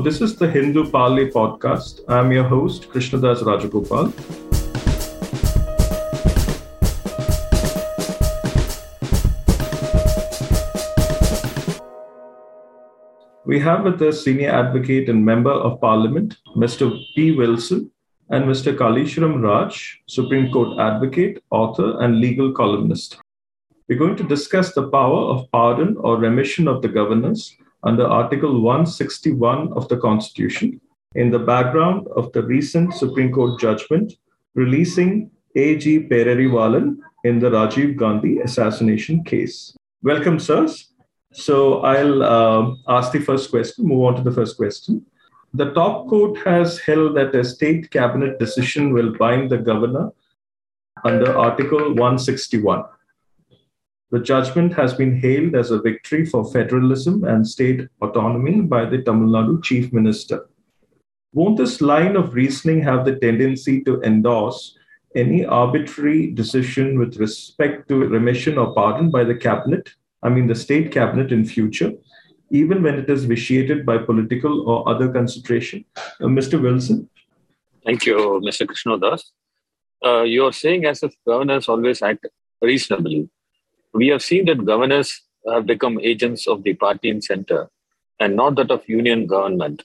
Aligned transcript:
This 0.00 0.20
is 0.20 0.34
the 0.34 0.50
Hindu 0.50 0.90
Parley 0.90 1.30
podcast. 1.30 2.00
I'm 2.08 2.32
your 2.32 2.44
host, 2.44 2.88
Krishnadas 2.88 3.42
Rajagopal. 3.42 4.10
We 13.44 13.60
have 13.60 13.84
with 13.84 14.00
us 14.02 14.24
senior 14.24 14.50
advocate 14.50 15.08
and 15.08 15.24
member 15.24 15.52
of 15.52 15.80
parliament, 15.80 16.38
Mr. 16.56 16.90
P. 17.14 17.32
Wilson, 17.32 17.90
and 18.30 18.46
Mr. 18.46 18.74
Kaleeswaram 18.74 19.42
Raj, 19.42 20.02
Supreme 20.08 20.50
Court 20.50 20.80
advocate, 20.80 21.44
author, 21.50 22.00
and 22.00 22.18
legal 22.18 22.52
columnist. 22.52 23.18
We're 23.88 23.98
going 23.98 24.16
to 24.16 24.24
discuss 24.24 24.72
the 24.72 24.88
power 24.88 25.20
of 25.20 25.50
pardon 25.52 25.96
or 25.98 26.16
remission 26.16 26.66
of 26.66 26.82
the 26.82 26.88
governors 26.88 27.56
under 27.84 28.06
Article 28.06 28.60
161 28.60 29.72
of 29.72 29.88
the 29.88 29.96
Constitution 29.96 30.80
in 31.14 31.30
the 31.30 31.38
background 31.38 32.06
of 32.16 32.32
the 32.32 32.42
recent 32.42 32.94
Supreme 32.94 33.32
Court 33.32 33.60
judgment 33.60 34.12
releasing 34.54 35.30
A.G. 35.56 36.08
Perarivalan 36.08 36.96
in 37.24 37.38
the 37.38 37.50
Rajiv 37.50 37.96
Gandhi 37.96 38.38
assassination 38.40 39.24
case. 39.24 39.76
Welcome, 40.02 40.38
sirs. 40.38 40.92
So 41.32 41.80
I'll 41.80 42.22
uh, 42.22 42.74
ask 42.88 43.12
the 43.12 43.20
first 43.20 43.50
question, 43.50 43.86
move 43.86 44.04
on 44.04 44.16
to 44.16 44.22
the 44.22 44.32
first 44.32 44.56
question. 44.56 45.04
The 45.54 45.72
top 45.72 46.08
court 46.08 46.38
has 46.38 46.78
held 46.78 47.16
that 47.16 47.34
a 47.34 47.44
state 47.44 47.90
cabinet 47.90 48.38
decision 48.38 48.92
will 48.92 49.16
bind 49.16 49.50
the 49.50 49.58
governor 49.58 50.10
under 51.04 51.36
Article 51.36 51.94
161. 51.94 52.84
The 54.12 54.20
judgment 54.20 54.74
has 54.74 54.92
been 54.92 55.18
hailed 55.18 55.54
as 55.54 55.70
a 55.70 55.80
victory 55.80 56.26
for 56.26 56.44
federalism 56.44 57.24
and 57.24 57.48
state 57.48 57.88
autonomy 58.02 58.60
by 58.60 58.84
the 58.84 58.98
Tamil 58.98 59.30
Nadu 59.30 59.64
Chief 59.64 59.90
Minister. 59.90 60.48
Won't 61.32 61.56
this 61.56 61.80
line 61.80 62.14
of 62.14 62.34
reasoning 62.34 62.82
have 62.82 63.06
the 63.06 63.16
tendency 63.16 63.82
to 63.84 64.02
endorse 64.02 64.76
any 65.16 65.46
arbitrary 65.46 66.30
decision 66.30 66.98
with 66.98 67.16
respect 67.16 67.88
to 67.88 68.04
remission 68.04 68.58
or 68.58 68.74
pardon 68.74 69.10
by 69.10 69.24
the 69.24 69.34
cabinet, 69.34 69.88
I 70.22 70.28
mean 70.28 70.46
the 70.46 70.54
state 70.54 70.92
cabinet 70.92 71.32
in 71.32 71.46
future, 71.46 71.92
even 72.50 72.82
when 72.82 72.96
it 72.96 73.08
is 73.08 73.24
vitiated 73.24 73.86
by 73.86 73.96
political 73.96 74.68
or 74.68 74.86
other 74.86 75.10
consideration? 75.10 75.86
Uh, 76.20 76.26
Mr. 76.26 76.60
Wilson? 76.60 77.08
Thank 77.82 78.04
you, 78.04 78.16
Mr. 78.44 78.66
Krishnadas. 78.66 79.22
Uh, 80.04 80.24
you're 80.24 80.52
saying 80.52 80.84
as 80.84 81.02
if 81.02 81.14
governors 81.26 81.66
always 81.66 82.02
act 82.02 82.26
reasonably 82.60 83.30
we 83.94 84.08
have 84.08 84.22
seen 84.22 84.46
that 84.46 84.64
governors 84.64 85.20
have 85.50 85.66
become 85.66 86.00
agents 86.00 86.46
of 86.46 86.62
the 86.62 86.74
party 86.74 87.10
in 87.10 87.20
center 87.20 87.68
and 88.18 88.36
not 88.36 88.54
that 88.56 88.70
of 88.70 88.88
union 88.88 89.26
government. 89.26 89.84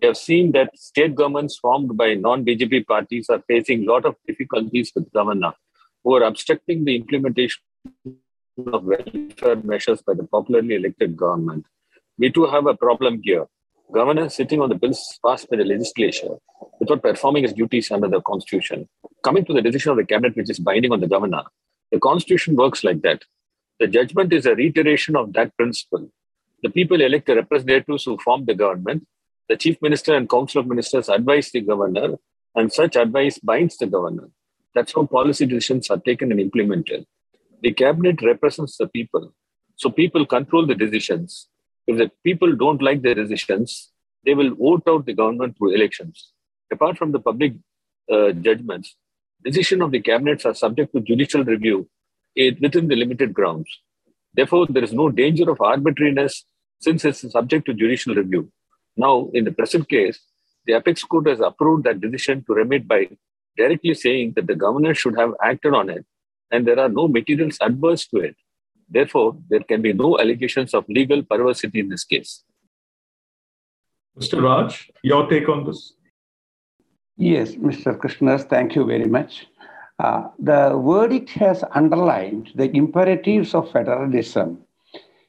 We 0.00 0.06
have 0.06 0.16
seen 0.16 0.52
that 0.52 0.78
state 0.78 1.14
governments 1.14 1.58
formed 1.58 1.96
by 1.96 2.14
non-BJP 2.14 2.86
parties 2.86 3.28
are 3.28 3.42
facing 3.48 3.82
a 3.82 3.92
lot 3.92 4.04
of 4.04 4.14
difficulties 4.26 4.92
with 4.94 5.12
governor 5.12 5.52
who 6.04 6.14
are 6.14 6.22
obstructing 6.22 6.84
the 6.84 6.96
implementation 6.96 7.62
of 8.66 8.84
welfare 8.84 9.56
measures 9.56 10.02
by 10.02 10.14
the 10.14 10.24
popularly 10.24 10.76
elected 10.76 11.16
government. 11.16 11.66
We 12.18 12.30
too 12.30 12.46
have 12.46 12.66
a 12.66 12.76
problem 12.76 13.20
here. 13.22 13.46
Governors 13.92 14.34
sitting 14.34 14.60
on 14.60 14.68
the 14.68 14.74
bills 14.74 15.18
passed 15.24 15.50
by 15.50 15.56
the 15.56 15.64
legislature 15.64 16.36
without 16.78 17.02
performing 17.02 17.42
his 17.42 17.52
duties 17.52 17.90
under 17.90 18.08
the 18.08 18.20
constitution. 18.22 18.88
Coming 19.22 19.44
to 19.46 19.52
the 19.52 19.62
decision 19.62 19.90
of 19.90 19.96
the 19.98 20.04
cabinet, 20.04 20.36
which 20.36 20.50
is 20.50 20.58
binding 20.58 20.92
on 20.92 21.00
the 21.00 21.06
governor, 21.06 21.42
the 21.92 22.00
constitution 22.00 22.56
works 22.56 22.82
like 22.82 23.02
that. 23.02 23.22
The 23.78 23.86
judgment 23.86 24.32
is 24.32 24.46
a 24.46 24.54
reiteration 24.54 25.14
of 25.14 25.32
that 25.34 25.56
principle. 25.56 26.10
The 26.62 26.70
people 26.70 27.00
elect 27.00 27.26
the 27.26 27.36
representatives 27.36 28.04
who 28.04 28.18
form 28.18 28.46
the 28.46 28.54
government. 28.54 29.06
The 29.48 29.56
chief 29.56 29.76
minister 29.82 30.14
and 30.16 30.28
council 30.28 30.62
of 30.62 30.66
ministers 30.66 31.10
advise 31.10 31.50
the 31.50 31.60
governor, 31.60 32.18
and 32.54 32.72
such 32.72 32.96
advice 32.96 33.38
binds 33.38 33.76
the 33.76 33.86
governor. 33.86 34.30
That's 34.74 34.94
how 34.94 35.04
policy 35.04 35.44
decisions 35.44 35.90
are 35.90 35.98
taken 35.98 36.32
and 36.32 36.40
implemented. 36.40 37.06
The 37.60 37.72
cabinet 37.72 38.22
represents 38.22 38.78
the 38.78 38.88
people. 38.88 39.34
So 39.76 39.90
people 39.90 40.24
control 40.24 40.66
the 40.66 40.74
decisions. 40.74 41.48
If 41.86 41.98
the 41.98 42.10
people 42.24 42.56
don't 42.56 42.80
like 42.80 43.02
the 43.02 43.14
decisions, 43.14 43.90
they 44.24 44.34
will 44.34 44.54
vote 44.54 44.84
out 44.88 45.04
the 45.04 45.14
government 45.14 45.58
through 45.58 45.74
elections. 45.74 46.32
Apart 46.72 46.96
from 46.96 47.12
the 47.12 47.20
public 47.20 47.52
uh, 48.10 48.32
judgments, 48.32 48.96
decision 49.44 49.82
of 49.82 49.90
the 49.90 50.00
cabinets 50.00 50.44
are 50.44 50.54
subject 50.54 50.92
to 50.94 51.00
judicial 51.00 51.44
review 51.44 51.88
eh, 52.36 52.52
within 52.60 52.88
the 52.88 52.96
limited 52.96 53.32
grounds. 53.34 53.68
Therefore, 54.34 54.66
there 54.68 54.84
is 54.84 54.92
no 54.92 55.08
danger 55.10 55.50
of 55.50 55.60
arbitrariness 55.60 56.44
since 56.80 57.04
it's 57.04 57.30
subject 57.30 57.66
to 57.66 57.74
judicial 57.74 58.14
review. 58.14 58.50
Now, 58.96 59.30
in 59.32 59.44
the 59.44 59.52
present 59.52 59.88
case, 59.88 60.18
the 60.66 60.74
apex 60.74 61.02
court 61.04 61.28
has 61.28 61.40
approved 61.40 61.84
that 61.84 62.00
decision 62.00 62.44
to 62.46 62.54
remit 62.54 62.86
by 62.86 63.08
directly 63.56 63.94
saying 63.94 64.32
that 64.36 64.46
the 64.46 64.54
governor 64.54 64.94
should 64.94 65.16
have 65.18 65.32
acted 65.42 65.74
on 65.74 65.90
it 65.90 66.04
and 66.50 66.66
there 66.66 66.78
are 66.78 66.88
no 66.88 67.08
materials 67.08 67.58
adverse 67.60 68.06
to 68.08 68.18
it. 68.18 68.36
Therefore, 68.88 69.36
there 69.48 69.60
can 69.60 69.80
be 69.82 69.92
no 69.92 70.18
allegations 70.18 70.74
of 70.74 70.84
legal 70.88 71.22
perversity 71.22 71.80
in 71.80 71.88
this 71.88 72.04
case. 72.04 72.44
Mr. 74.18 74.42
Raj, 74.42 74.90
your 75.02 75.28
take 75.28 75.48
on 75.48 75.64
this? 75.64 75.94
Yes, 77.22 77.54
Mr. 77.54 77.96
Krishnas, 77.96 78.48
thank 78.48 78.74
you 78.74 78.84
very 78.84 79.04
much. 79.04 79.46
Uh, 80.00 80.30
the 80.40 80.76
verdict 80.76 81.30
has 81.30 81.62
underlined 81.70 82.50
the 82.56 82.68
imperatives 82.76 83.54
of 83.54 83.70
federalism 83.70 84.58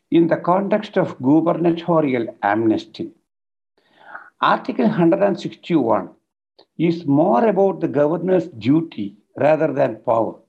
in 0.09 0.25
the 0.25 0.37
context 0.37 0.97
of 0.97 1.21
gubernatorial 1.21 2.35
amnesty. 2.41 3.11
Article 4.41 4.87
161 4.87 6.09
is 6.79 7.05
more 7.05 7.45
about 7.45 7.79
the 7.79 7.87
governor's 7.87 8.47
duty 8.47 9.15
rather 9.37 9.71
than 9.71 10.01
power. 10.03 10.39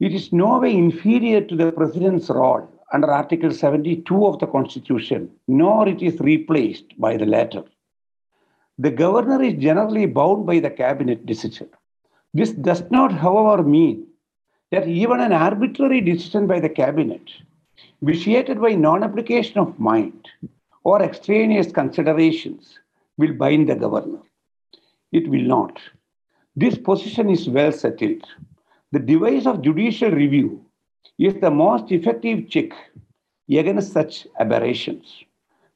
It 0.00 0.12
is 0.12 0.32
no 0.32 0.58
way 0.58 0.74
inferior 0.74 1.42
to 1.42 1.54
the 1.54 1.70
president's 1.70 2.30
role 2.30 2.68
under 2.92 3.12
Article 3.12 3.52
72 3.52 4.26
of 4.26 4.40
the 4.40 4.48
Constitution, 4.48 5.30
nor 5.46 5.86
it 5.88 6.02
is 6.02 6.18
replaced 6.18 6.98
by 6.98 7.16
the 7.16 7.26
latter. 7.26 7.62
The 8.78 8.90
governor 8.90 9.42
is 9.42 9.54
generally 9.54 10.04
bound 10.04 10.44
by 10.46 10.60
the 10.60 10.70
cabinet 10.70 11.24
decision. 11.24 11.70
This 12.34 12.50
does 12.50 12.90
not, 12.90 13.10
however, 13.10 13.62
mean 13.62 14.06
that 14.70 14.86
even 14.86 15.20
an 15.20 15.32
arbitrary 15.32 16.02
decision 16.02 16.46
by 16.46 16.60
the 16.60 16.68
cabinet, 16.68 17.22
vitiated 18.02 18.60
by 18.60 18.74
non 18.74 19.02
application 19.02 19.58
of 19.58 19.78
mind 19.78 20.28
or 20.84 21.02
extraneous 21.02 21.72
considerations, 21.72 22.78
will 23.16 23.32
bind 23.32 23.70
the 23.70 23.76
governor. 23.76 24.20
It 25.10 25.26
will 25.28 25.42
not. 25.42 25.80
This 26.54 26.76
position 26.76 27.30
is 27.30 27.48
well 27.48 27.72
settled. 27.72 28.24
The 28.92 28.98
device 28.98 29.46
of 29.46 29.62
judicial 29.62 30.10
review 30.10 30.62
is 31.18 31.34
the 31.40 31.50
most 31.50 31.90
effective 31.92 32.50
check 32.50 32.72
against 33.50 33.92
such 33.92 34.26
aberrations. 34.38 35.24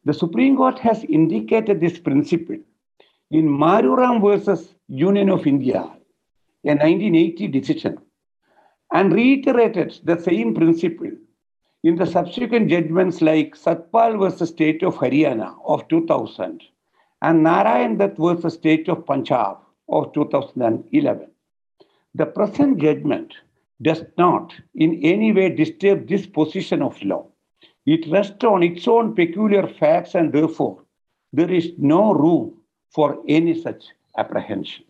The 0.04 0.12
Supreme 0.12 0.56
Court 0.56 0.78
has 0.80 1.02
indicated 1.04 1.80
this 1.80 1.98
principle 1.98 2.58
in 3.30 3.48
Maruram 3.48 4.20
versus 4.20 4.74
Union 4.88 5.30
of 5.30 5.46
India, 5.46 5.78
a 5.78 6.74
1980 6.74 7.46
decision, 7.48 7.98
and 8.92 9.12
reiterated 9.12 10.00
the 10.04 10.20
same 10.20 10.54
principle 10.54 11.10
in 11.84 11.96
the 11.96 12.06
subsequent 12.06 12.68
judgments 12.68 13.22
like 13.22 13.54
Satpal 13.54 14.18
versus 14.18 14.50
State 14.50 14.82
of 14.82 14.96
Haryana 14.96 15.54
of 15.64 15.86
2000 15.88 16.62
and 17.22 17.42
Narayan 17.42 17.96
Dutt 17.96 18.16
versus 18.18 18.54
State 18.54 18.88
of 18.88 19.06
Punjab 19.06 19.58
of 19.88 20.12
2011. 20.12 21.30
The 22.14 22.26
present 22.26 22.78
judgment 22.78 23.34
does 23.80 24.02
not 24.18 24.52
in 24.74 25.00
any 25.02 25.32
way 25.32 25.50
disturb 25.50 26.08
this 26.08 26.26
position 26.26 26.82
of 26.82 27.00
law. 27.02 27.26
It 27.86 28.10
rests 28.10 28.44
on 28.44 28.62
its 28.62 28.86
own 28.88 29.14
peculiar 29.14 29.66
facts 29.66 30.14
and 30.14 30.32
therefore 30.32 30.84
there 31.32 31.50
is 31.50 31.70
no 31.78 32.12
room 32.12 32.59
for 32.90 33.18
any 33.28 33.60
such 33.60 33.84
apprehension. 34.18 34.84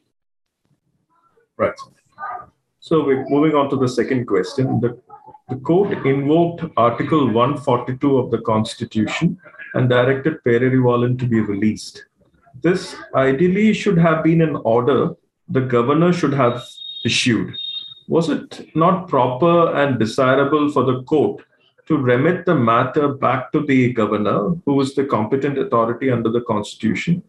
Right. 1.56 1.78
So 2.80 3.04
we're 3.04 3.26
moving 3.28 3.54
on 3.54 3.68
to 3.70 3.76
the 3.76 3.88
second 3.88 4.26
question. 4.26 4.80
The, 4.80 4.98
the 5.48 5.56
court 5.56 5.92
invoked 6.06 6.64
Article 6.76 7.26
142 7.26 8.18
of 8.18 8.30
the 8.30 8.38
Constitution 8.38 9.38
and 9.74 9.88
directed 9.88 10.42
Perarivalan 10.44 11.18
to 11.18 11.26
be 11.26 11.40
released. 11.40 12.06
This 12.62 12.96
ideally 13.14 13.72
should 13.74 13.98
have 13.98 14.24
been 14.24 14.40
an 14.40 14.56
order 14.56 15.14
the 15.50 15.60
governor 15.60 16.12
should 16.12 16.32
have 16.32 16.64
issued. 17.04 17.54
Was 18.08 18.28
it 18.28 18.74
not 18.74 19.08
proper 19.08 19.74
and 19.74 19.98
desirable 19.98 20.70
for 20.70 20.84
the 20.84 21.02
court 21.02 21.42
to 21.86 21.96
remit 21.96 22.46
the 22.46 22.54
matter 22.54 23.08
back 23.08 23.50
to 23.52 23.60
the 23.66 23.92
governor, 23.92 24.54
who 24.64 24.80
is 24.80 24.94
the 24.94 25.04
competent 25.04 25.58
authority 25.58 26.10
under 26.10 26.30
the 26.30 26.42
Constitution, 26.42 27.22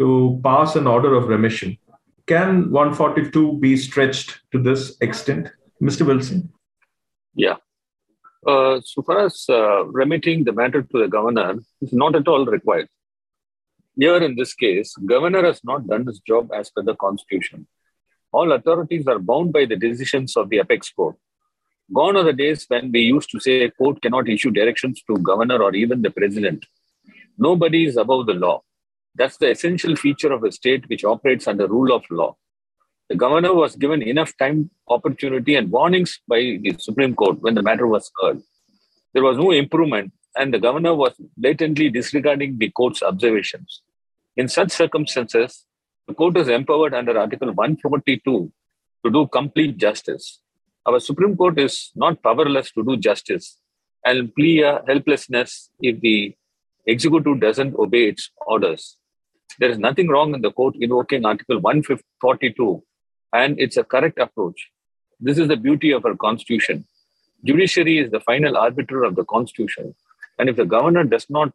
to 0.00 0.40
pass 0.42 0.76
an 0.76 0.86
order 0.86 1.14
of 1.14 1.28
remission. 1.28 1.76
Can 2.26 2.70
142 2.70 3.58
be 3.58 3.76
stretched 3.76 4.40
to 4.52 4.58
this 4.58 4.96
extent? 5.00 5.52
Mr. 5.82 6.06
Wilson? 6.06 6.52
Yeah. 7.34 7.56
Uh, 8.46 8.80
so 8.82 9.02
far 9.02 9.26
as 9.26 9.44
uh, 9.48 9.84
remitting 9.84 10.44
the 10.44 10.52
matter 10.52 10.82
to 10.82 10.98
the 10.98 11.08
governor 11.08 11.56
is 11.82 11.92
not 11.92 12.16
at 12.16 12.26
all 12.26 12.46
required. 12.46 12.88
Here 13.96 14.16
in 14.16 14.36
this 14.36 14.54
case, 14.54 14.94
governor 15.04 15.44
has 15.44 15.60
not 15.64 15.86
done 15.86 16.06
his 16.06 16.20
job 16.20 16.50
as 16.54 16.70
per 16.70 16.82
the 16.82 16.94
constitution. 16.94 17.66
All 18.32 18.52
authorities 18.52 19.06
are 19.06 19.18
bound 19.18 19.52
by 19.52 19.66
the 19.66 19.76
decisions 19.76 20.36
of 20.36 20.48
the 20.48 20.60
apex 20.60 20.90
court. 20.90 21.16
Gone 21.92 22.16
are 22.16 22.22
the 22.22 22.32
days 22.32 22.64
when 22.68 22.90
we 22.92 23.00
used 23.00 23.30
to 23.30 23.40
say 23.40 23.68
court 23.70 24.00
cannot 24.00 24.28
issue 24.28 24.50
directions 24.50 25.02
to 25.08 25.18
governor 25.18 25.60
or 25.62 25.74
even 25.74 26.00
the 26.00 26.10
president. 26.10 26.64
Nobody 27.36 27.84
is 27.84 27.96
above 27.96 28.26
the 28.26 28.34
law. 28.34 28.62
That's 29.14 29.36
the 29.36 29.50
essential 29.50 29.96
feature 29.96 30.32
of 30.32 30.44
a 30.44 30.52
state 30.52 30.88
which 30.88 31.04
operates 31.04 31.46
under 31.48 31.66
rule 31.66 31.92
of 31.92 32.04
law. 32.10 32.36
The 33.08 33.16
governor 33.16 33.52
was 33.52 33.74
given 33.74 34.02
enough 34.02 34.36
time, 34.38 34.70
opportunity, 34.88 35.56
and 35.56 35.70
warnings 35.70 36.20
by 36.28 36.58
the 36.62 36.76
Supreme 36.78 37.14
Court 37.14 37.42
when 37.42 37.56
the 37.56 37.62
matter 37.62 37.86
was 37.86 38.10
heard. 38.22 38.40
There 39.12 39.24
was 39.24 39.36
no 39.36 39.50
improvement, 39.50 40.12
and 40.36 40.54
the 40.54 40.60
governor 40.60 40.94
was 40.94 41.14
blatantly 41.36 41.90
disregarding 41.90 42.58
the 42.58 42.70
court's 42.70 43.02
observations. 43.02 43.82
In 44.36 44.46
such 44.46 44.70
circumstances, 44.70 45.66
the 46.06 46.14
court 46.14 46.36
is 46.36 46.48
empowered 46.48 46.94
under 46.94 47.18
Article 47.18 47.48
142 47.48 48.52
to 49.04 49.10
do 49.10 49.26
complete 49.26 49.76
justice. 49.76 50.40
Our 50.86 51.00
Supreme 51.00 51.36
Court 51.36 51.58
is 51.58 51.90
not 51.96 52.22
powerless 52.22 52.70
to 52.72 52.84
do 52.84 52.96
justice 52.96 53.58
and 54.04 54.32
plea 54.34 54.58
helplessness 54.86 55.70
if 55.80 56.00
the 56.00 56.34
executive 56.86 57.40
doesn't 57.40 57.74
obey 57.74 58.08
its 58.08 58.30
orders. 58.46 58.96
There 59.58 59.70
is 59.70 59.78
nothing 59.78 60.08
wrong 60.08 60.34
in 60.34 60.40
the 60.40 60.52
court 60.52 60.76
invoking 60.80 61.24
Article 61.24 61.60
142 61.60 62.82
and 63.32 63.58
it's 63.58 63.76
a 63.76 63.84
correct 63.84 64.18
approach. 64.18 64.70
This 65.20 65.38
is 65.38 65.48
the 65.48 65.56
beauty 65.56 65.90
of 65.90 66.04
our 66.04 66.16
constitution. 66.16 66.84
Judiciary 67.44 67.98
is 67.98 68.10
the 68.10 68.20
final 68.20 68.56
arbiter 68.56 69.04
of 69.04 69.16
the 69.16 69.24
constitution. 69.24 69.94
And 70.38 70.48
if 70.48 70.56
the 70.56 70.64
governor 70.64 71.04
does 71.04 71.28
not 71.28 71.52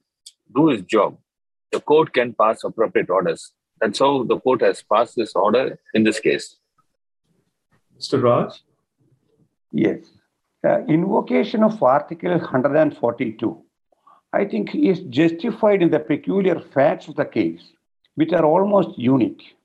do 0.54 0.70
his 0.70 0.82
job, 0.84 1.18
the 1.72 1.80
court 1.80 2.14
can 2.14 2.34
pass 2.34 2.64
appropriate 2.64 3.10
orders. 3.10 3.52
That's 3.82 4.00
how 4.00 4.24
the 4.24 4.40
court 4.40 4.62
has 4.62 4.84
passed 4.84 5.16
this 5.16 5.36
order 5.36 5.80
in 5.94 6.04
this 6.04 6.20
case. 6.20 6.58
Mr. 8.00 8.22
Raj? 8.22 8.62
Yes. 9.72 10.06
Uh, 10.66 10.80
invocation 10.86 11.64
of 11.64 11.82
Article 11.82 12.32
142, 12.32 13.64
I 14.34 14.46
think, 14.46 14.74
is 14.74 15.02
justified 15.02 15.82
in 15.82 15.92
the 15.92 16.00
peculiar 16.00 16.60
facts 16.60 17.08
of 17.08 17.16
the 17.16 17.26
case, 17.26 17.72
which 18.16 18.34
are 18.34 18.46
almost 18.46 18.98
unique. 18.98 19.56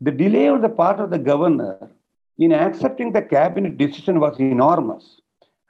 The 0.00 0.10
delay 0.10 0.48
on 0.48 0.60
the 0.60 0.68
part 0.68 1.00
of 1.00 1.10
the 1.10 1.18
governor 1.18 1.90
in 2.38 2.52
accepting 2.52 3.12
the 3.12 3.22
cabinet 3.22 3.78
decision 3.78 4.20
was 4.20 4.38
enormous, 4.38 5.20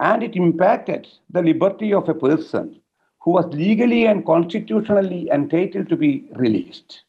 and 0.00 0.22
it 0.22 0.36
impacted 0.36 1.06
the 1.30 1.42
liberty 1.42 1.92
of 1.92 2.08
a 2.08 2.14
person 2.14 2.80
who 3.20 3.32
was 3.32 3.46
legally 3.54 4.06
and 4.06 4.26
constitutionally 4.26 5.28
entitled 5.30 5.88
to 5.88 5.96
be 5.96 6.28
released. 6.32 7.02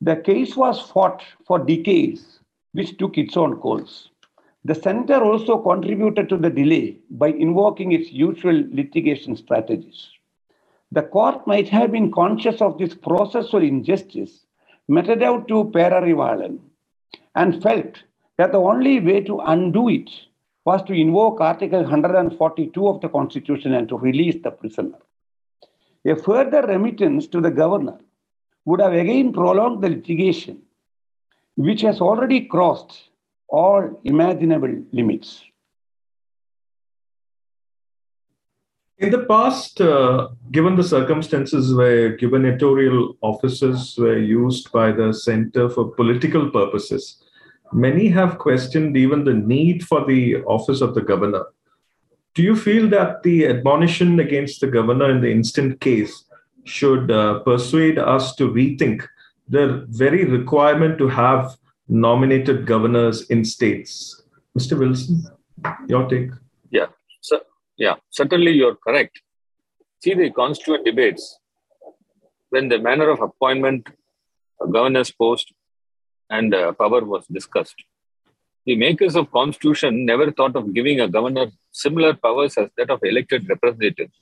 The 0.00 0.16
case 0.16 0.56
was 0.56 0.80
fought 0.80 1.22
for 1.46 1.58
decades, 1.58 2.40
which 2.72 2.96
took 2.98 3.16
its 3.18 3.36
own 3.36 3.56
course. 3.56 4.08
The 4.64 4.74
center 4.74 5.22
also 5.22 5.58
contributed 5.58 6.28
to 6.30 6.36
the 6.36 6.50
delay 6.50 6.98
by 7.10 7.28
invoking 7.28 7.92
its 7.92 8.10
usual 8.10 8.64
litigation 8.70 9.36
strategies. 9.36 10.10
The 10.94 11.02
court 11.02 11.44
might 11.44 11.68
have 11.70 11.90
been 11.90 12.12
conscious 12.12 12.60
of 12.60 12.78
this 12.78 12.94
processual 12.94 13.66
injustice 13.66 14.46
meted 14.86 15.24
out 15.24 15.48
to 15.48 15.64
Perarivalan 15.64 16.60
and 17.34 17.60
felt 17.60 18.04
that 18.38 18.52
the 18.52 18.60
only 18.60 19.00
way 19.00 19.20
to 19.22 19.40
undo 19.40 19.88
it 19.88 20.08
was 20.64 20.84
to 20.84 20.92
invoke 20.92 21.40
Article 21.40 21.80
142 21.80 22.86
of 22.86 23.00
the 23.00 23.08
Constitution 23.08 23.74
and 23.74 23.88
to 23.88 23.98
release 23.98 24.40
the 24.40 24.52
prisoner. 24.52 24.98
A 26.06 26.14
further 26.14 26.62
remittance 26.62 27.26
to 27.26 27.40
the 27.40 27.50
governor 27.50 27.98
would 28.64 28.80
have 28.80 28.92
again 28.92 29.32
prolonged 29.32 29.82
the 29.82 29.88
litigation, 29.88 30.62
which 31.56 31.80
has 31.80 32.00
already 32.00 32.42
crossed 32.42 33.10
all 33.48 34.00
imaginable 34.04 34.76
limits. 34.92 35.42
In 39.04 39.10
the 39.10 39.26
past, 39.26 39.82
uh, 39.82 40.28
given 40.50 40.76
the 40.76 40.82
circumstances 40.82 41.74
where 41.74 42.16
gubernatorial 42.16 43.18
offices 43.20 43.98
were 43.98 44.16
used 44.16 44.72
by 44.72 44.92
the 44.92 45.12
center 45.12 45.68
for 45.68 45.90
political 45.90 46.48
purposes, 46.50 47.22
many 47.70 48.08
have 48.08 48.38
questioned 48.38 48.96
even 48.96 49.22
the 49.22 49.34
need 49.34 49.86
for 49.86 50.06
the 50.06 50.36
office 50.44 50.80
of 50.80 50.94
the 50.94 51.02
governor. 51.02 51.44
Do 52.32 52.42
you 52.42 52.56
feel 52.56 52.88
that 52.96 53.22
the 53.22 53.46
admonition 53.46 54.20
against 54.20 54.62
the 54.62 54.68
governor 54.68 55.10
in 55.10 55.20
the 55.20 55.30
instant 55.30 55.82
case 55.82 56.24
should 56.64 57.10
uh, 57.10 57.40
persuade 57.40 57.98
us 57.98 58.34
to 58.36 58.50
rethink 58.50 59.06
the 59.50 59.84
very 59.90 60.24
requirement 60.24 60.96
to 60.96 61.08
have 61.08 61.58
nominated 61.88 62.64
governors 62.64 63.28
in 63.28 63.44
states? 63.44 64.22
Mr. 64.58 64.78
Wilson, 64.78 65.26
your 65.88 66.08
take. 66.08 66.30
Yeah. 67.76 67.96
Certainly 68.10 68.52
you're 68.52 68.76
correct. 68.76 69.20
See 70.02 70.14
the 70.14 70.30
constituent 70.30 70.84
debates 70.84 71.38
when 72.50 72.68
the 72.68 72.78
manner 72.78 73.10
of 73.10 73.20
appointment, 73.20 73.88
a 74.62 74.66
governor's 74.66 75.10
post, 75.10 75.52
and 76.30 76.54
uh, 76.54 76.72
power 76.72 77.04
was 77.04 77.26
discussed. 77.26 77.82
The 78.66 78.76
makers 78.76 79.16
of 79.16 79.30
constitution 79.30 80.06
never 80.06 80.30
thought 80.30 80.56
of 80.56 80.72
giving 80.72 81.00
a 81.00 81.08
governor 81.08 81.46
similar 81.70 82.14
powers 82.14 82.56
as 82.56 82.70
that 82.76 82.90
of 82.90 83.00
elected 83.02 83.48
representatives. 83.48 84.14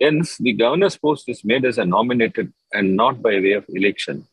Hence, 0.00 0.38
the 0.38 0.52
governor's 0.52 0.96
post 0.96 1.28
is 1.28 1.44
made 1.44 1.64
as 1.64 1.76
a 1.76 1.84
nominated 1.84 2.52
and 2.72 2.96
not 2.96 3.20
by 3.20 3.32
way 3.40 3.52
of 3.52 3.66
election. 3.68 4.26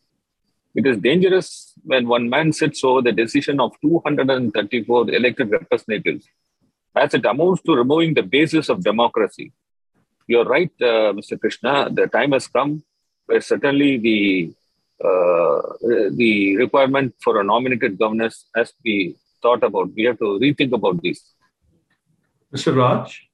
It 0.75 0.85
is 0.85 0.97
dangerous 0.97 1.73
when 1.83 2.07
one 2.07 2.29
man 2.29 2.53
sits 2.53 2.83
over 2.83 3.01
the 3.01 3.11
decision 3.11 3.59
of 3.59 3.73
234 3.81 5.09
elected 5.09 5.51
representatives 5.51 6.27
as 6.97 7.13
it 7.13 7.25
amounts 7.25 7.61
to 7.63 7.75
removing 7.75 8.13
the 8.13 8.23
basis 8.23 8.69
of 8.69 8.83
democracy. 8.83 9.51
You're 10.27 10.45
right, 10.45 10.71
uh, 10.81 11.13
Mr. 11.17 11.39
Krishna. 11.39 11.89
The 11.89 12.07
time 12.07 12.33
has 12.33 12.47
come 12.47 12.83
where 13.25 13.41
certainly 13.41 13.97
the 13.97 14.53
uh, 15.03 15.61
the 16.11 16.57
requirement 16.57 17.13
for 17.23 17.39
a 17.39 17.43
nominated 17.43 17.99
governor 17.99 18.31
has 18.55 18.71
to 18.71 18.81
be 18.83 19.15
thought 19.41 19.63
about. 19.63 19.93
We 19.95 20.03
have 20.03 20.17
to 20.19 20.39
rethink 20.41 20.73
about 20.73 21.01
this. 21.03 21.33
Mr. 22.53 22.75
Raj? 22.75 23.27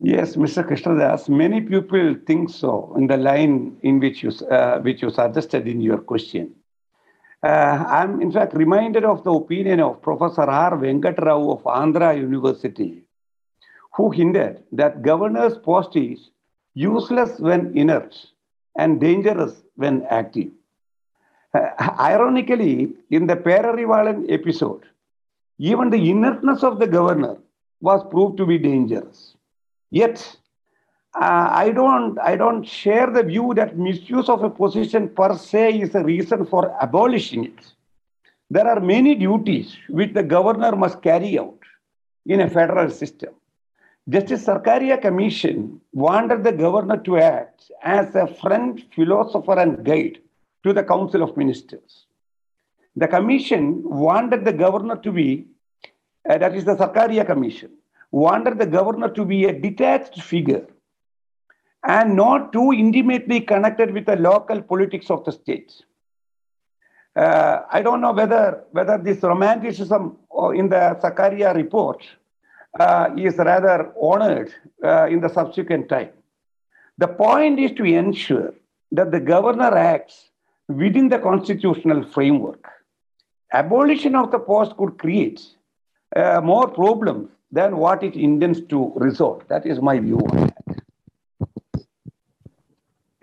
Yes, 0.00 0.36
Mr. 0.36 0.66
Krishnadas, 0.66 1.28
many 1.28 1.60
people 1.60 2.16
think 2.26 2.50
so 2.50 2.94
in 2.96 3.06
the 3.06 3.16
line 3.16 3.76
in 3.82 4.00
which 4.00 4.22
you, 4.22 4.30
uh, 4.50 4.78
which 4.80 5.02
you 5.02 5.10
suggested 5.10 5.66
in 5.66 5.80
your 5.80 5.98
question. 5.98 6.54
Uh, 7.44 7.84
I'm 7.88 8.22
in 8.22 8.32
fact 8.32 8.54
reminded 8.54 9.04
of 9.04 9.22
the 9.22 9.32
opinion 9.32 9.80
of 9.80 10.00
Professor 10.00 10.42
R. 10.42 10.78
Venkatrao 10.78 11.52
of 11.52 11.62
Andhra 11.64 12.16
University, 12.16 13.02
who 13.92 14.10
hinted 14.10 14.62
that 14.72 15.02
governor's 15.02 15.58
post 15.58 15.94
is 15.94 16.30
useless 16.72 17.38
when 17.38 17.76
inert 17.76 18.16
and 18.78 18.98
dangerous 18.98 19.62
when 19.76 20.06
active. 20.08 20.50
Uh, 21.52 21.68
ironically, 22.00 22.94
in 23.10 23.26
the 23.26 23.36
Perarivalan 23.36 24.32
episode, 24.32 24.84
even 25.58 25.90
the 25.90 26.10
inertness 26.10 26.62
of 26.62 26.78
the 26.78 26.86
governor 26.86 27.36
was 27.82 28.02
proved 28.10 28.38
to 28.38 28.46
be 28.46 28.56
dangerous. 28.56 29.34
Yet, 29.90 30.36
uh, 31.14 31.48
I 31.52 31.70
don't 31.70 32.18
I 32.18 32.36
don't 32.36 32.64
share 32.64 33.08
the 33.08 33.22
view 33.22 33.54
that 33.54 33.78
misuse 33.78 34.28
of 34.28 34.42
a 34.42 34.50
position 34.50 35.08
per 35.08 35.36
se 35.36 35.80
is 35.80 35.94
a 35.94 36.02
reason 36.02 36.44
for 36.44 36.76
abolishing 36.80 37.44
it. 37.44 37.72
There 38.50 38.66
are 38.66 38.80
many 38.80 39.14
duties 39.14 39.76
which 39.88 40.12
the 40.12 40.24
governor 40.24 40.74
must 40.74 41.02
carry 41.02 41.38
out 41.38 41.58
in 42.26 42.40
a 42.40 42.50
federal 42.50 42.90
system. 42.90 43.34
Justice 44.08 44.44
Sarkaria 44.44 45.00
Commission 45.00 45.80
wanted 45.92 46.44
the 46.44 46.52
governor 46.52 46.98
to 46.98 47.16
act 47.18 47.70
as 47.82 48.14
a 48.16 48.26
friend, 48.26 48.84
philosopher, 48.94 49.58
and 49.58 49.84
guide 49.84 50.18
to 50.64 50.72
the 50.72 50.82
Council 50.82 51.22
of 51.22 51.36
Ministers. 51.36 52.06
The 52.96 53.08
commission 53.08 53.82
wanted 53.84 54.44
the 54.44 54.52
governor 54.52 54.96
to 54.96 55.10
be, 55.10 55.46
uh, 56.28 56.38
that 56.38 56.54
is 56.54 56.64
the 56.64 56.76
Sarkaria 56.76 57.24
Commission, 57.24 57.70
wanted 58.10 58.58
the 58.58 58.66
governor 58.66 59.08
to 59.10 59.24
be 59.24 59.46
a 59.46 59.58
detached 59.58 60.20
figure 60.22 60.66
and 61.86 62.16
not 62.16 62.52
too 62.52 62.72
intimately 62.72 63.40
connected 63.40 63.92
with 63.92 64.06
the 64.06 64.16
local 64.16 64.62
politics 64.62 65.10
of 65.10 65.24
the 65.24 65.32
state. 65.32 65.72
Uh, 67.14 67.60
I 67.70 67.82
don't 67.82 68.00
know 68.00 68.12
whether, 68.12 68.64
whether 68.72 68.98
this 68.98 69.22
romanticism 69.22 70.16
in 70.54 70.68
the 70.68 70.98
Sarkaria 71.02 71.54
report 71.54 72.02
uh, 72.80 73.10
is 73.16 73.36
rather 73.36 73.92
honored 74.00 74.52
uh, 74.82 75.06
in 75.06 75.20
the 75.20 75.28
subsequent 75.28 75.88
time. 75.88 76.10
The 76.98 77.08
point 77.08 77.58
is 77.60 77.72
to 77.72 77.84
ensure 77.84 78.54
that 78.92 79.10
the 79.10 79.20
governor 79.20 79.76
acts 79.76 80.30
within 80.68 81.08
the 81.08 81.18
constitutional 81.18 82.04
framework. 82.04 82.66
Abolition 83.52 84.16
of 84.16 84.32
the 84.32 84.38
post 84.38 84.76
could 84.76 84.98
create 84.98 85.40
uh, 86.16 86.40
more 86.40 86.66
problems 86.66 87.28
than 87.52 87.76
what 87.76 88.02
it 88.02 88.14
intends 88.16 88.60
to 88.62 88.92
resolve. 88.96 89.42
That 89.48 89.66
is 89.66 89.80
my 89.80 89.98
view 90.00 90.18
on 90.18 90.36
that. 90.38 90.53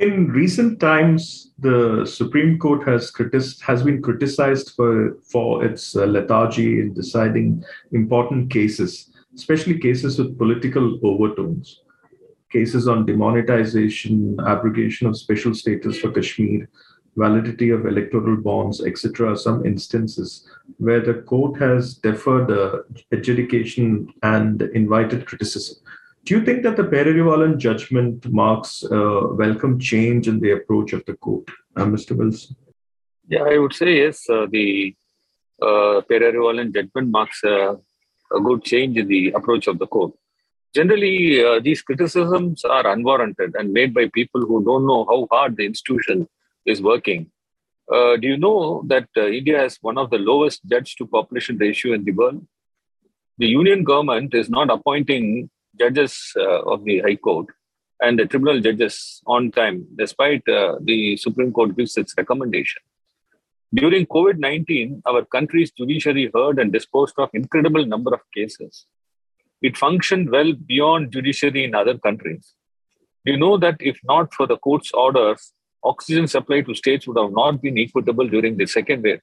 In 0.02 0.30
recent 0.30 0.80
times, 0.80 1.52
the 1.60 2.08
Supreme 2.08 2.58
Court 2.58 2.88
has, 2.88 3.12
critis- 3.12 3.62
has 3.62 3.84
been 3.84 4.02
criticized 4.02 4.72
for, 4.76 5.16
for 5.32 5.64
its 5.64 5.96
uh, 5.96 6.06
lethargy 6.06 6.80
in 6.80 6.96
deciding 6.96 7.64
important 7.92 8.50
cases, 8.50 9.12
especially 9.36 9.78
cases 9.78 10.18
with 10.18 10.40
political 10.40 11.00
overtones. 11.04 11.82
Cases 12.52 12.88
on 12.88 13.06
demonetization, 13.06 14.40
abrogation 14.48 15.06
of 15.06 15.16
special 15.16 15.54
status 15.54 16.00
for 16.00 16.10
Kashmir, 16.10 16.68
validity 17.16 17.70
of 17.70 17.86
electoral 17.86 18.38
bonds, 18.38 18.84
etc., 18.84 19.38
some 19.38 19.64
instances 19.68 20.48
where 20.80 21.02
the 21.02 21.22
court 21.22 21.60
has 21.60 21.94
deferred 21.94 22.48
the 22.48 22.86
adjudication 23.12 24.12
and 24.24 24.64
invited 24.74 25.28
criticism. 25.28 25.78
Do 26.24 26.36
you 26.36 26.46
think 26.46 26.62
that 26.64 26.78
the 26.78 26.84
Perarivalan 26.84 27.58
judgment 27.58 28.32
marks 28.32 28.84
a 28.84 29.28
welcome 29.34 29.80
change 29.80 30.28
in 30.28 30.40
the 30.40 30.52
approach 30.52 30.94
of 30.94 31.04
the 31.06 31.16
court, 31.16 31.46
uh, 31.76 31.86
Mr. 31.86 32.16
Wilson? 32.16 32.56
Yeah, 33.28 33.44
I 33.44 33.58
would 33.58 33.74
say 33.74 33.98
yes. 33.98 34.30
Uh, 34.30 34.46
the 34.50 34.96
uh, 35.62 36.02
Perarivalan 36.10 36.74
judgment 36.74 37.10
marks 37.10 37.44
a, 37.44 37.76
a, 38.36 38.40
good 38.40 38.64
change 38.64 38.98
in 38.98 39.08
the 39.08 39.32
approach 39.32 39.66
of 39.66 39.80
the 39.80 39.88
court. 39.88 40.12
Generally, 40.76 41.44
uh, 41.44 41.60
these 41.60 41.82
criticisms 41.82 42.64
are 42.66 42.86
unwarranted 42.88 43.56
and 43.58 43.74
made 43.74 43.94
by 43.94 44.08
people 44.14 44.42
who 44.42 44.64
don't 44.64 44.86
know 44.86 45.06
how 45.06 45.28
hard 45.32 45.58
the 45.58 45.66
institution 45.66 46.28
is 46.66 46.82
working. 46.84 47.32
Uh, 47.92 48.16
do 48.18 48.28
you 48.28 48.38
know 48.38 48.84
that 48.88 49.08
uh, 49.18 49.26
India 49.28 49.58
has 49.58 49.78
one 49.82 49.98
of 49.98 50.12
the 50.12 50.18
lowest 50.18 50.62
judge 50.66 50.96
to 50.98 51.08
population 51.08 51.58
ratio 51.58 51.94
in 51.94 52.04
the 52.04 52.12
world? 52.12 52.46
The 53.40 53.48
union 53.48 53.84
government 53.84 54.36
is 54.36 54.50
not 54.50 54.70
appointing 54.70 55.50
judges 55.80 56.34
uh, 56.36 56.62
of 56.64 56.84
the 56.84 57.00
High 57.00 57.16
Court 57.16 57.48
and 58.02 58.18
the 58.18 58.26
tribunal 58.26 58.60
judges 58.60 59.22
on 59.28 59.52
time, 59.52 59.86
despite 59.96 60.48
uh, 60.48 60.78
the 60.82 61.18
Supreme 61.18 61.52
Court 61.52 61.76
gives 61.76 61.98
its 61.98 62.14
recommendation. 62.18 62.82
During 63.74 64.06
COVID 64.08 64.38
19, 64.38 65.04
our 65.06 65.24
country's 65.24 65.72
judiciary 65.72 66.30
heard 66.34 66.60
and 66.60 66.74
disposed 66.74 67.14
of 67.18 67.30
incredible 67.34 67.86
number 67.86 68.14
of 68.14 68.20
cases. 68.36 68.86
It 69.62 69.78
functioned 69.78 70.30
well 70.30 70.54
beyond 70.54 71.12
judiciary 71.12 71.64
in 71.64 71.76
other 71.76 71.98
countries. 71.98 72.54
You 73.24 73.38
know 73.38 73.58
that 73.58 73.78
if 73.80 74.00
not 74.04 74.34
for 74.34 74.48
the 74.48 74.58
court's 74.58 74.92
orders, 74.92 75.54
oxygen 75.84 76.28
supply 76.28 76.62
to 76.62 76.76
states 76.76 77.08
would 77.08 77.18
have 77.18 77.32
not 77.32 77.62
been 77.62 77.78
equitable 77.78 78.28
during 78.28 78.58
the 78.58 78.66
second 78.66 79.04
wave. 79.04 79.22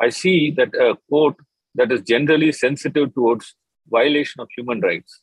I 0.00 0.10
see 0.10 0.52
that 0.52 0.74
a 0.74 0.96
court 1.10 1.34
that 1.74 1.92
is 1.92 2.02
generally 2.02 2.52
sensitive 2.52 3.14
towards 3.14 3.54
violation 3.90 4.40
of 4.40 4.48
human 4.56 4.80
rights 4.80 5.20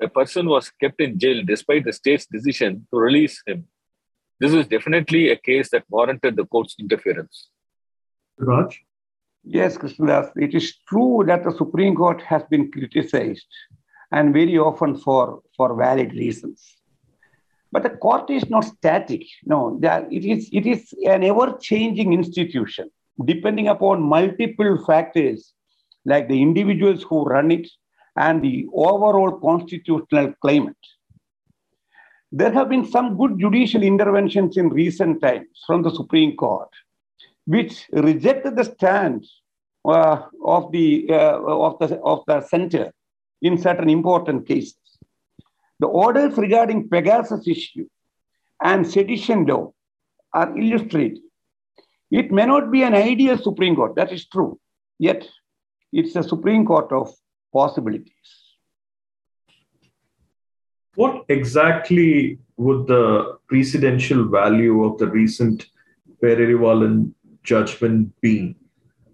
a 0.00 0.08
person 0.08 0.46
was 0.46 0.70
kept 0.80 1.00
in 1.00 1.18
jail 1.18 1.42
despite 1.44 1.84
the 1.84 1.92
state's 1.92 2.26
decision 2.26 2.86
to 2.90 2.98
release 2.98 3.42
him. 3.46 3.66
This 4.38 4.54
is 4.54 4.66
definitely 4.66 5.30
a 5.30 5.36
case 5.36 5.70
that 5.70 5.84
warranted 5.88 6.36
the 6.36 6.46
court's 6.46 6.76
interference. 6.78 7.48
Raj? 8.38 8.80
Yes, 9.44 9.76
Krishnadas, 9.76 10.30
it 10.36 10.54
is 10.54 10.76
true 10.88 11.24
that 11.26 11.44
the 11.44 11.52
Supreme 11.52 11.94
Court 11.94 12.22
has 12.22 12.42
been 12.50 12.70
criticized 12.70 13.46
and 14.12 14.32
very 14.32 14.58
often 14.58 14.96
for, 14.96 15.42
for 15.56 15.74
valid 15.76 16.12
reasons. 16.12 16.76
But 17.72 17.84
the 17.84 17.90
court 17.90 18.30
is 18.30 18.50
not 18.50 18.64
static. 18.64 19.24
No, 19.44 19.78
it 20.10 20.24
is, 20.24 20.48
it 20.52 20.66
is 20.66 20.92
an 21.06 21.22
ever 21.22 21.56
changing 21.60 22.12
institution, 22.12 22.90
depending 23.24 23.68
upon 23.68 24.02
multiple 24.02 24.84
factors 24.84 25.52
like 26.04 26.28
the 26.28 26.40
individuals 26.40 27.02
who 27.02 27.24
run 27.24 27.50
it, 27.50 27.68
and 28.16 28.42
the 28.42 28.66
overall 28.72 29.38
constitutional 29.38 30.32
climate. 30.40 30.76
There 32.32 32.52
have 32.52 32.68
been 32.68 32.86
some 32.86 33.16
good 33.16 33.38
judicial 33.38 33.82
interventions 33.82 34.56
in 34.56 34.68
recent 34.68 35.20
times 35.20 35.48
from 35.66 35.82
the 35.82 35.90
Supreme 35.90 36.36
Court, 36.36 36.68
which 37.46 37.86
rejected 37.92 38.56
the 38.56 38.64
stand 38.64 39.26
uh, 39.84 40.22
of, 40.44 40.70
the, 40.70 41.06
uh, 41.10 41.40
of, 41.40 41.78
the, 41.80 41.98
of 42.00 42.22
the 42.26 42.40
center 42.42 42.92
in 43.42 43.58
certain 43.58 43.88
important 43.88 44.46
cases. 44.46 44.76
The 45.80 45.86
orders 45.86 46.36
regarding 46.36 46.88
Pegasus 46.88 47.48
issue 47.48 47.88
and 48.62 48.86
sedition 48.86 49.46
law 49.46 49.72
are 50.34 50.56
illustrated. 50.56 51.20
It 52.10 52.30
may 52.30 52.46
not 52.46 52.70
be 52.70 52.82
an 52.82 52.94
ideal 52.94 53.38
Supreme 53.38 53.74
Court, 53.74 53.96
that 53.96 54.12
is 54.12 54.26
true, 54.26 54.60
yet 54.98 55.26
it's 55.92 56.14
a 56.16 56.22
Supreme 56.22 56.66
Court 56.66 56.92
of 56.92 57.12
possibilities. 57.52 58.14
What 60.94 61.24
exactly 61.28 62.38
would 62.56 62.86
the 62.86 63.38
precedential 63.50 64.30
value 64.30 64.84
of 64.84 64.98
the 64.98 65.06
recent 65.06 65.66
Perarivalan 66.22 67.12
judgment 67.42 68.12
be? 68.20 68.56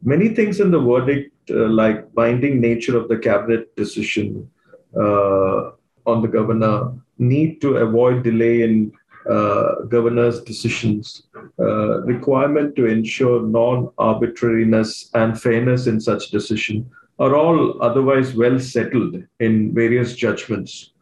Many 0.02 0.28
things 0.30 0.60
in 0.60 0.70
the 0.70 0.80
verdict, 0.80 1.32
uh, 1.50 1.68
like 1.68 2.12
binding 2.14 2.60
nature 2.60 2.96
of 2.96 3.08
the 3.08 3.18
cabinet 3.18 3.74
decision 3.76 4.50
uh, 4.96 5.70
on 6.06 6.22
the 6.22 6.28
governor, 6.28 6.94
need 7.18 7.60
to 7.60 7.76
avoid 7.76 8.22
delay 8.22 8.62
in 8.62 8.92
uh, 9.28 9.82
governor's 9.88 10.42
decisions, 10.42 11.24
uh, 11.58 12.02
requirement 12.02 12.76
to 12.76 12.86
ensure 12.86 13.42
non-arbitrariness 13.42 15.10
and 15.14 15.40
fairness 15.40 15.86
in 15.86 16.00
such 16.00 16.30
decision, 16.30 16.88
are 17.18 17.34
all 17.34 17.82
otherwise 17.82 18.34
well 18.34 18.58
settled 18.58 19.22
in 19.40 19.74
various 19.74 20.14
judgments. 20.14 20.92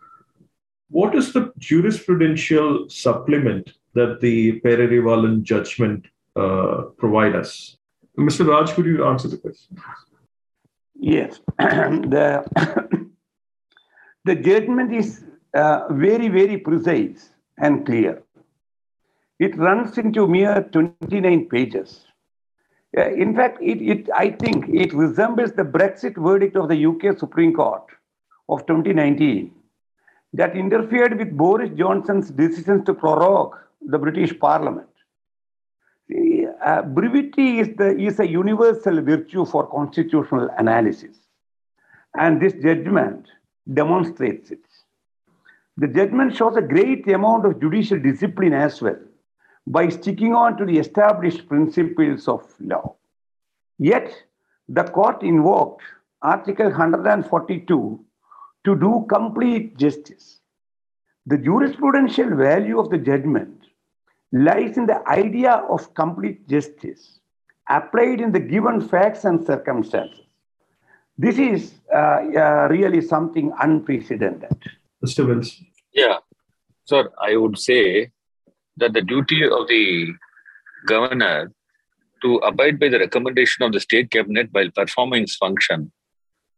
What 0.91 1.15
is 1.15 1.33
the 1.33 1.53
jurisprudential 1.59 2.91
supplement 2.91 3.73
that 3.95 4.21
the 4.21 4.61
Perarivalan 4.61 5.43
judgment 5.43 6.07
uh, 6.37 6.83
provide 6.99 7.35
us? 7.35 7.77
Mr. 8.17 8.47
Raj, 8.47 8.73
could 8.75 8.87
you 8.87 9.05
answer 9.05 9.29
the 9.29 9.39
question? 9.39 9.77
Yes. 10.95 11.41
the, 11.59 12.45
the 14.25 14.35
judgment 14.37 14.95
is 14.95 15.25
uh, 15.55 15.93
very, 15.93 16.29
very 16.29 16.59
precise 16.59 17.31
and 17.59 17.85
clear. 17.85 18.23
It 19.41 19.57
runs 19.57 19.99
into 19.99 20.29
mere 20.29 20.63
29 20.71 21.49
pages. 21.49 22.05
Uh, 22.97 23.11
in 23.11 23.35
fact, 23.35 23.59
it, 23.61 23.83
it, 23.83 24.09
I 24.15 24.31
think 24.31 24.69
it 24.69 24.93
resembles 24.93 25.53
the 25.53 25.65
Brexit 25.65 26.17
verdict 26.17 26.57
of 26.57 26.69
the 26.69 26.87
UK 26.87 27.19
Supreme 27.19 27.53
Court 27.53 27.83
of 28.49 28.67
2019 28.67 29.53
that 30.35 30.57
interfered 30.57 31.19
with 31.19 31.37
Boris 31.37 31.71
Johnson's 31.77 32.31
decisions 32.31 32.85
to 32.87 32.95
prorogue 32.95 33.57
the 33.81 33.99
British 33.99 34.39
Parliament. 34.39 34.89
Uh, 36.65 36.83
brevity 36.83 37.61
is, 37.61 37.69
the, 37.77 37.97
is 37.99 38.21
a 38.21 38.29
universal 38.29 39.01
virtue 39.01 39.45
for 39.45 39.67
constitutional 39.67 40.49
analysis, 40.59 41.17
and 42.17 42.41
this 42.41 42.53
judgment 42.63 43.27
demonstrates 43.73 44.51
it. 44.51 44.61
The 45.77 45.89
judgment 45.89 46.37
shows 46.37 46.57
a 46.57 46.63
great 46.63 47.09
amount 47.09 47.47
of 47.47 47.61
judicial 47.61 47.99
discipline 47.99 48.53
as 48.53 48.81
well 48.81 48.99
by 49.67 49.89
sticking 49.89 50.35
on 50.35 50.57
to 50.57 50.65
the 50.65 50.79
established 50.79 51.49
principles 51.49 52.29
of 52.29 52.43
law. 52.61 52.97
Yet, 53.79 54.13
the 54.69 54.85
court 54.85 55.23
invoked 55.23 55.83
Article 56.23 56.71
142 56.71 58.05
to 58.65 58.77
do 58.77 59.07
complete 59.09 59.77
justice. 59.77 60.41
The 61.27 61.37
jurisprudential 61.37 62.37
value 62.37 62.79
of 62.79 62.91
the 62.91 62.99
judgment 62.99 63.67
lies 64.33 64.77
in 64.77 64.87
the 64.87 65.07
idea 65.09 65.53
of 65.69 65.95
complete 65.95 66.49
justice 66.49 67.21
applied 67.69 68.21
in 68.21 68.33
the 68.33 68.41
given 68.41 68.81
facts 68.81 69.25
and 69.25 69.45
circumstances. 69.45 70.21
This 71.17 71.39
is 71.39 71.73
uh, 71.93 71.97
uh, 71.97 72.69
really 72.71 73.01
something 73.01 73.53
unprecedented. 73.61 74.57
Mr. 75.05 75.27
Wilson. 75.27 75.67
Yeah. 75.93 76.19
Sir, 76.85 77.11
I 77.21 77.37
would 77.37 77.59
say 77.59 78.11
that 78.77 78.93
the 78.93 79.03
duty 79.03 79.45
of 79.45 79.69
the 79.69 80.13
governor 80.87 81.53
to 82.23 82.37
abide 82.39 82.81
by 82.81 82.89
the 82.89 82.99
recommendation 82.99 83.65
of 83.65 83.73
the 83.73 83.81
state 83.81 84.11
cabinet 84.11 84.49
while 84.53 84.71
performing 84.71 85.25
its 85.25 85.37
function, 85.37 85.93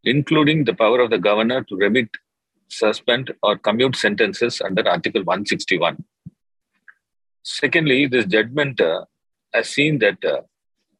including 0.04 0.64
the 0.64 0.74
power 0.74 1.00
of 1.00 1.10
the 1.10 1.18
governor 1.18 1.62
to 1.64 1.76
remit, 1.76 2.08
suspend, 2.68 3.32
or 3.42 3.56
commute 3.58 3.96
sentences 3.96 4.60
under 4.60 4.88
Article 4.88 5.22
161. 5.24 6.04
Secondly, 7.42 8.06
this 8.06 8.26
judgment 8.26 8.80
uh, 8.80 9.04
has 9.52 9.68
seen 9.68 9.98
that 9.98 10.24
uh, 10.24 10.40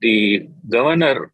the 0.00 0.48
governor, 0.68 1.32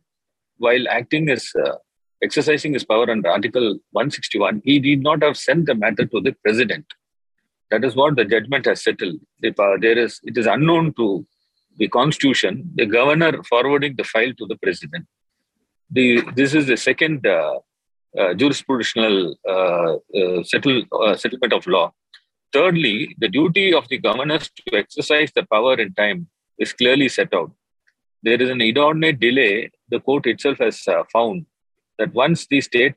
while 0.58 0.88
acting 0.88 1.28
as 1.28 1.50
uh, 1.64 1.76
exercising 2.22 2.72
his 2.72 2.84
power 2.84 3.10
under 3.10 3.28
Article 3.28 3.78
161, 3.90 4.62
he 4.64 4.78
did 4.78 5.02
not 5.02 5.22
have 5.22 5.36
sent 5.36 5.66
the 5.66 5.74
matter 5.74 6.06
to 6.06 6.20
the 6.20 6.32
president 6.44 6.86
that 7.72 7.84
is 7.88 7.96
what 7.96 8.16
the 8.16 8.26
judgment 8.32 8.66
has 8.66 8.84
settled. 8.84 9.18
There 9.40 9.98
is, 9.98 10.20
it 10.24 10.36
is 10.36 10.46
unknown 10.46 10.92
to 11.00 11.26
the 11.78 11.88
constitution, 11.88 12.70
the 12.74 12.84
governor 12.84 13.32
forwarding 13.44 13.94
the 13.96 14.04
file 14.04 14.32
to 14.40 14.46
the 14.46 14.58
president. 14.64 15.06
The, 15.90 16.22
this 16.36 16.52
is 16.54 16.66
the 16.66 16.76
second 16.76 17.26
uh, 17.26 17.60
uh, 18.18 18.34
jurisprudential 18.40 19.34
uh, 19.48 19.94
uh, 20.20 20.42
settle, 20.44 20.82
uh, 21.00 21.16
settlement 21.16 21.54
of 21.58 21.66
law. 21.66 21.86
thirdly, 22.54 22.96
the 23.22 23.28
duty 23.36 23.66
of 23.78 23.84
the 23.88 23.98
governors 24.06 24.50
to 24.56 24.76
exercise 24.76 25.30
the 25.34 25.44
power 25.54 25.74
in 25.84 25.90
time 25.94 26.18
is 26.58 26.74
clearly 26.80 27.08
set 27.08 27.32
out. 27.38 27.50
There 28.22 28.40
is 28.44 28.50
an 28.54 28.60
inordinate 28.60 29.18
delay, 29.26 29.70
the 29.88 30.00
court 30.00 30.26
itself 30.32 30.58
has 30.58 30.76
uh, 30.86 31.04
found 31.14 31.46
that 31.98 32.12
once 32.12 32.46
the 32.50 32.60
state 32.60 32.96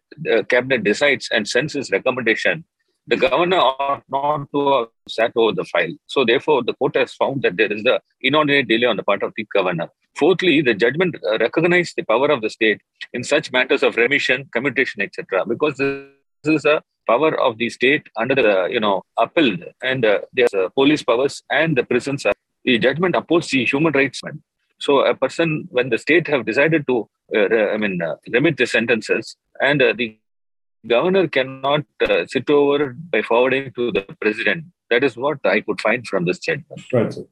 cabinet 0.49 0.83
decides 0.83 1.29
and 1.31 1.47
sends 1.53 1.75
its 1.79 1.91
recommendation, 1.97 2.65
the 3.07 3.17
governor 3.17 3.57
ought 3.57 4.03
not 4.09 4.51
to 4.53 4.73
have 4.73 4.87
sat 5.07 5.31
over 5.35 5.51
the 5.53 5.65
file. 5.65 5.93
So, 6.07 6.25
therefore, 6.25 6.63
the 6.63 6.73
court 6.73 6.95
has 6.95 7.13
found 7.13 7.43
that 7.43 7.57
there 7.57 7.71
is 7.71 7.83
the 7.83 8.01
inordinate 8.21 8.67
delay 8.67 8.87
on 8.87 8.97
the 8.97 9.03
part 9.03 9.23
of 9.23 9.33
the 9.35 9.45
governor. 9.53 9.89
Fourthly, 10.17 10.61
the 10.61 10.73
judgment 10.73 11.15
uh, 11.23 11.37
recognized 11.37 11.95
the 11.95 12.03
power 12.03 12.31
of 12.31 12.41
the 12.41 12.49
state 12.49 12.81
in 13.13 13.23
such 13.23 13.51
matters 13.51 13.83
of 13.83 13.97
remission, 13.97 14.49
commutation, 14.53 15.01
etc., 15.01 15.45
because 15.45 15.77
this 15.77 16.07
is 16.45 16.65
a 16.65 16.81
power 17.07 17.39
of 17.39 17.57
the 17.57 17.69
state 17.69 18.07
under 18.17 18.35
the 18.35 18.67
you 18.71 18.79
know 18.79 19.03
upheld, 19.17 19.63
and 19.83 20.05
uh, 20.05 20.19
there's 20.33 20.53
uh, 20.53 20.69
police 20.69 21.03
powers 21.03 21.43
and 21.51 21.77
the 21.77 21.83
prisons. 21.83 22.25
Are, 22.25 22.33
the 22.63 22.79
judgment 22.79 23.15
upholds 23.15 23.49
the 23.51 23.63
human 23.63 23.93
rights. 23.93 24.21
So, 24.79 25.05
a 25.05 25.13
person 25.13 25.67
when 25.69 25.89
the 25.89 25.97
state 25.97 26.27
have 26.27 26.45
decided 26.45 26.87
to, 26.87 27.07
uh, 27.35 27.73
I 27.73 27.77
mean, 27.77 28.01
uh, 28.01 28.15
remit 28.33 28.57
the 28.57 28.65
sentences, 28.65 29.37
and 29.61 29.81
uh, 29.81 29.93
the 29.95 30.17
governor 30.87 31.27
cannot 31.27 31.85
uh, 32.01 32.25
sit 32.27 32.49
over 32.49 32.95
by 33.11 33.21
forwarding 33.21 33.71
to 33.73 33.91
the 33.91 34.05
president. 34.21 34.65
That 34.89 35.03
is 35.03 35.17
what 35.17 35.39
I 35.45 35.61
could 35.61 35.81
find 35.81 36.05
from 36.05 36.25
this 36.25 36.39
judgment. 36.39 36.81
Right, 36.93 37.13
sir. 37.13 37.25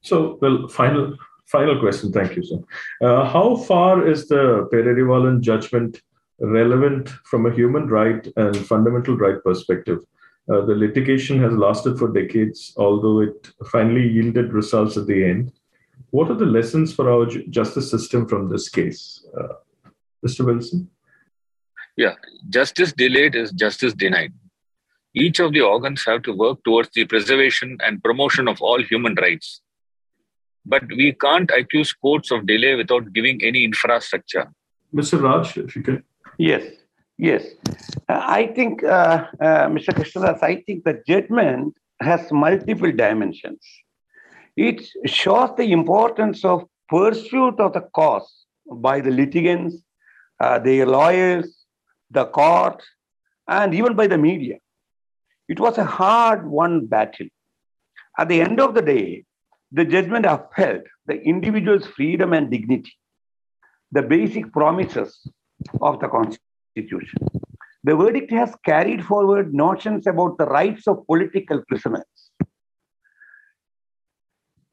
So, 0.00 0.38
well, 0.40 0.68
final 0.68 1.16
final 1.46 1.78
question. 1.80 2.12
Thank 2.12 2.36
you, 2.36 2.42
sir. 2.42 2.58
Uh, 3.00 3.28
how 3.28 3.56
far 3.56 4.06
is 4.06 4.28
the 4.28 4.68
Perarivalan 4.72 5.40
judgment 5.40 6.00
relevant 6.40 7.08
from 7.24 7.46
a 7.46 7.52
human 7.52 7.88
right 7.88 8.26
and 8.36 8.56
fundamental 8.56 9.16
right 9.16 9.42
perspective? 9.42 10.00
Uh, 10.52 10.64
the 10.64 10.74
litigation 10.74 11.40
has 11.40 11.52
lasted 11.52 11.98
for 11.98 12.08
decades, 12.08 12.72
although 12.76 13.20
it 13.20 13.50
finally 13.66 14.06
yielded 14.06 14.52
results 14.52 14.96
at 14.96 15.06
the 15.06 15.24
end. 15.24 15.52
What 16.10 16.30
are 16.30 16.34
the 16.34 16.46
lessons 16.46 16.94
for 16.94 17.10
our 17.10 17.26
justice 17.26 17.90
system 17.90 18.28
from 18.28 18.48
this 18.48 18.68
case? 18.68 19.26
Uh, 19.36 19.54
Mr. 20.24 20.44
Wilson? 20.46 20.88
Yeah, 21.96 22.14
justice 22.50 22.92
delayed 22.92 23.34
is 23.34 23.52
justice 23.52 23.94
denied. 23.94 24.32
Each 25.14 25.40
of 25.40 25.52
the 25.52 25.62
organs 25.62 26.04
have 26.06 26.22
to 26.24 26.32
work 26.32 26.62
towards 26.62 26.90
the 26.94 27.06
preservation 27.06 27.78
and 27.82 28.02
promotion 28.02 28.48
of 28.48 28.60
all 28.60 28.82
human 28.82 29.14
rights. 29.14 29.62
But 30.66 30.82
we 30.88 31.12
can't 31.12 31.50
accuse 31.50 31.92
courts 31.94 32.30
of 32.30 32.46
delay 32.46 32.74
without 32.74 33.12
giving 33.14 33.42
any 33.42 33.64
infrastructure. 33.64 34.52
Mr. 34.94 35.22
Raj, 35.22 35.56
if 35.56 35.74
you 35.74 35.82
can. 35.82 36.02
Yes, 36.38 36.64
yes. 37.16 37.46
Uh, 38.08 38.20
I 38.26 38.48
think, 38.48 38.84
uh, 38.84 39.26
uh, 39.40 39.68
Mr. 39.68 39.94
Krishnadas, 39.94 40.42
I 40.42 40.62
think 40.66 40.84
the 40.84 41.02
judgment 41.08 41.74
has 42.02 42.30
multiple 42.30 42.92
dimensions. 42.92 43.60
It 44.54 44.86
shows 45.06 45.50
the 45.56 45.72
importance 45.72 46.44
of 46.44 46.64
pursuit 46.88 47.58
of 47.58 47.72
the 47.72 47.88
cause 47.94 48.44
by 48.70 49.00
the 49.00 49.10
litigants, 49.10 49.76
uh, 50.40 50.58
their 50.58 50.84
lawyers, 50.84 51.55
the 52.10 52.26
court, 52.26 52.82
and 53.48 53.74
even 53.74 53.94
by 53.94 54.06
the 54.06 54.18
media. 54.18 54.58
It 55.48 55.60
was 55.60 55.78
a 55.78 55.84
hard 55.84 56.46
won 56.46 56.86
battle. 56.86 57.28
At 58.18 58.28
the 58.28 58.40
end 58.40 58.60
of 58.60 58.74
the 58.74 58.82
day, 58.82 59.24
the 59.72 59.84
judgment 59.84 60.26
upheld 60.26 60.82
the 61.06 61.20
individual's 61.20 61.86
freedom 61.86 62.32
and 62.32 62.50
dignity, 62.50 62.92
the 63.92 64.02
basic 64.02 64.52
promises 64.52 65.26
of 65.80 66.00
the 66.00 66.08
Constitution. 66.08 67.18
The 67.84 67.94
verdict 67.94 68.32
has 68.32 68.54
carried 68.64 69.04
forward 69.04 69.54
notions 69.54 70.06
about 70.06 70.38
the 70.38 70.46
rights 70.46 70.88
of 70.88 71.06
political 71.06 71.62
prisoners. 71.68 72.04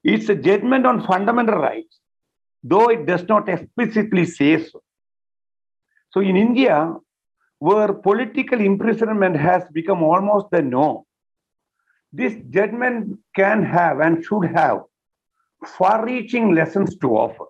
It's 0.03 0.29
a 0.29 0.35
judgment 0.35 0.85
on 0.85 1.05
fundamental 1.05 1.59
rights, 1.59 1.99
though 2.63 2.89
it 2.89 3.05
does 3.05 3.23
not 3.23 3.47
explicitly 3.47 4.25
say 4.25 4.63
so. 4.63 4.81
So 6.11 6.21
in 6.21 6.35
India, 6.35 6.93
where 7.65 7.93
political 7.93 8.59
imprisonment 8.59 9.37
has 9.37 9.63
become 9.71 10.03
almost 10.03 10.47
the 10.51 10.61
norm. 10.61 11.01
This 12.11 12.33
judgment 12.49 13.19
can 13.37 13.63
have 13.63 14.01
and 14.01 14.25
should 14.25 14.47
have 14.53 14.81
far 15.77 16.05
reaching 16.05 16.53
lessons 16.53 16.97
to 16.97 17.07
offer. 17.15 17.45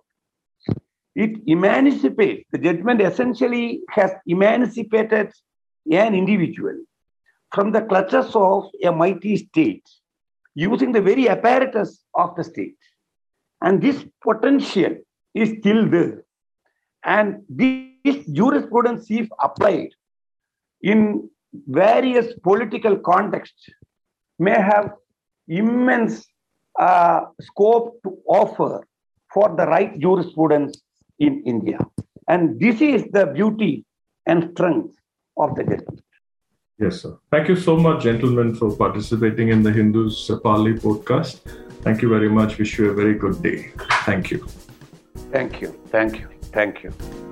It 1.16 1.32
emancipates, 1.48 2.44
the 2.52 2.58
judgment 2.58 3.00
essentially 3.00 3.80
has 3.88 4.12
emancipated 4.24 5.32
an 5.90 6.14
individual 6.14 6.76
from 7.52 7.72
the 7.72 7.82
clutches 7.82 8.36
of 8.36 8.70
a 8.84 8.92
mighty 8.92 9.36
state 9.36 9.84
using 10.54 10.92
the 10.92 11.02
very 11.02 11.28
apparatus 11.28 12.04
of 12.14 12.36
the 12.36 12.44
state. 12.44 12.78
And 13.62 13.82
this 13.82 14.04
potential 14.22 14.96
is 15.34 15.58
still 15.58 15.88
there. 15.88 16.24
And 17.02 17.42
this 17.48 18.24
jurisprudence, 18.32 19.10
if 19.10 19.28
applied, 19.42 19.90
in 20.92 21.28
various 21.80 22.28
political 22.48 22.96
contexts 23.10 23.64
may 24.38 24.58
have 24.72 24.92
immense 25.48 26.26
uh, 26.78 27.20
scope 27.40 28.00
to 28.04 28.10
offer 28.26 28.72
for 29.32 29.48
the 29.56 29.66
right 29.66 29.98
jurisprudence 29.98 30.80
in 31.18 31.42
India. 31.44 31.78
And 32.28 32.58
this 32.60 32.80
is 32.80 33.04
the 33.12 33.26
beauty 33.26 33.84
and 34.26 34.50
strength 34.52 34.94
of 35.36 35.54
the 35.56 35.64
judgment. 35.64 36.00
Yes, 36.78 37.02
sir. 37.02 37.16
Thank 37.30 37.48
you 37.48 37.56
so 37.56 37.76
much, 37.76 38.02
gentlemen, 38.02 38.54
for 38.54 38.74
participating 38.76 39.48
in 39.48 39.62
the 39.62 39.72
Hindus 39.72 40.30
Parley 40.42 40.74
podcast. 40.74 41.38
Thank 41.82 42.02
you 42.02 42.08
very 42.08 42.28
much. 42.28 42.58
Wish 42.58 42.78
you 42.78 42.90
a 42.90 42.94
very 42.94 43.14
good 43.14 43.42
day. 43.42 43.72
Thank 44.08 44.30
you. 44.30 44.46
Thank 45.30 45.60
you. 45.60 45.68
Thank 45.88 46.18
you. 46.20 46.28
Thank 46.52 46.82
you. 46.82 47.23